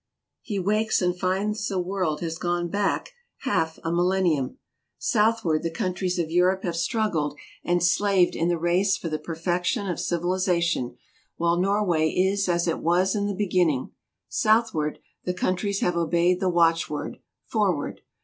[0.41, 3.11] He wakes and finds the world has gone back
[3.41, 4.57] half a mil 221 222 TRAVELERS AND EXPLORERS lennium!
[4.97, 9.87] Southward the countries of Europe have struggled and slaved in the race for the perfection
[9.87, 10.97] of civilization,
[11.37, 13.91] while Norway is as it was in the beginning.
[14.27, 17.17] Southward, the countries have obeyed the watchword,"
[17.51, 18.01] Forward